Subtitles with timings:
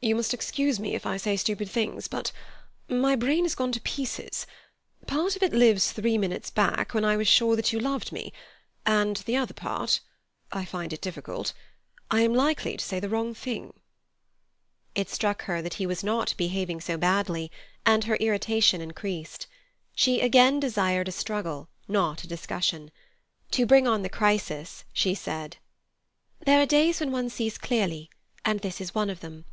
[0.00, 2.30] "You must excuse me if I say stupid things, but
[2.88, 4.46] my brain has gone to pieces.
[5.08, 8.32] Part of it lives three minutes back, when I was sure that you loved me,
[8.86, 13.74] and the other part—I find it difficult—I am likely to say the wrong thing."
[14.94, 17.50] It struck her that he was not behaving so badly,
[17.84, 19.48] and her irritation increased.
[19.96, 22.92] She again desired a struggle, not a discussion.
[23.50, 25.56] To bring on the crisis, she said:
[26.46, 28.08] "There are days when one sees clearly,
[28.44, 29.44] and this is one of them.